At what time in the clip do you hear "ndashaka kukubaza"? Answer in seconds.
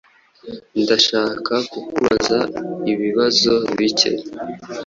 0.81-2.37